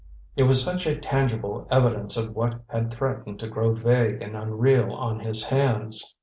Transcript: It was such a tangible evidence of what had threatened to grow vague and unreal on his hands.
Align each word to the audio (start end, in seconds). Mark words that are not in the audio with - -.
It 0.35 0.45
was 0.45 0.63
such 0.65 0.87
a 0.87 0.95
tangible 0.97 1.67
evidence 1.69 2.17
of 2.17 2.35
what 2.35 2.59
had 2.69 2.89
threatened 2.91 3.39
to 3.41 3.47
grow 3.47 3.75
vague 3.75 4.19
and 4.23 4.35
unreal 4.35 4.91
on 4.93 5.19
his 5.19 5.43
hands. 5.45 6.15